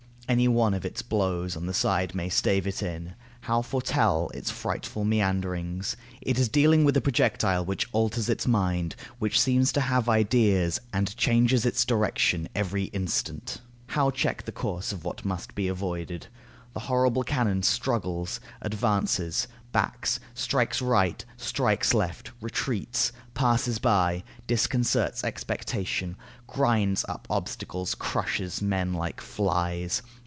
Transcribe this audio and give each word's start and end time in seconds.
Any 0.29 0.47
one 0.47 0.73
of 0.73 0.85
its 0.85 1.01
blows 1.01 1.57
on 1.57 1.65
the 1.65 1.73
side 1.73 2.11
of 2.11 2.11
the 2.11 2.13
ship 2.13 2.15
may 2.15 2.29
stave 2.29 2.65
it 2.65 2.81
in. 2.81 3.15
How 3.41 3.61
foretell 3.61 4.29
its 4.33 4.49
frightful 4.49 5.03
meanderings? 5.03 5.97
It 6.21 6.39
is 6.39 6.47
dealing 6.47 6.85
with 6.85 6.95
a 6.95 7.01
projectile, 7.01 7.65
which 7.65 7.89
alters 7.91 8.29
its 8.29 8.47
mind, 8.47 8.95
which 9.19 9.37
seems 9.37 9.73
to 9.73 9.81
have 9.81 10.07
ideas, 10.07 10.79
and 10.93 11.13
changes 11.17 11.65
its 11.65 11.83
direction 11.83 12.47
every 12.55 12.85
instant. 12.85 13.59
How 13.87 14.09
check 14.09 14.43
the 14.45 14.53
course 14.53 14.93
of 14.93 15.03
what 15.03 15.25
must 15.25 15.53
be 15.53 15.67
avoided? 15.67 16.27
The 16.73 16.79
horrible 16.79 17.25
cannon 17.25 17.61
struggles, 17.61 18.39
advances, 18.61 19.49
backs, 19.73 20.21
strikes 20.33 20.81
right, 20.81 21.25
strikes 21.35 21.93
left, 21.93 22.31
retreats, 22.39 23.11
passes 23.33 23.79
by, 23.79 24.23
disconcerts 24.47 25.25
expectation, 25.25 26.15
grinds 26.47 27.03
up 27.09 27.27
obstacles, 27.29 27.95
crushes 27.95 28.61
men 28.61 28.93
like 28.93 29.19
flies. 29.19 30.01